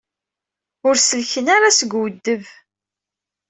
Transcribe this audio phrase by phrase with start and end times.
[0.87, 2.43] Ur sellken ara seg uweddeb.